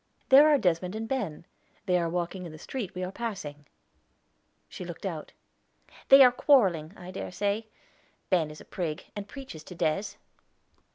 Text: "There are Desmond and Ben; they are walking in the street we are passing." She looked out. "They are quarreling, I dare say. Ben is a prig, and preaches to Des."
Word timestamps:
"There 0.29 0.49
are 0.49 0.57
Desmond 0.57 0.95
and 0.95 1.07
Ben; 1.07 1.45
they 1.85 1.99
are 1.99 2.09
walking 2.09 2.43
in 2.47 2.51
the 2.51 2.57
street 2.57 2.95
we 2.95 3.03
are 3.03 3.11
passing." 3.11 3.67
She 4.67 4.83
looked 4.83 5.05
out. 5.05 5.31
"They 6.09 6.23
are 6.23 6.31
quarreling, 6.31 6.93
I 6.97 7.11
dare 7.11 7.31
say. 7.31 7.67
Ben 8.31 8.49
is 8.49 8.59
a 8.59 8.65
prig, 8.65 9.03
and 9.15 9.27
preaches 9.27 9.63
to 9.65 9.75
Des." 9.75 10.15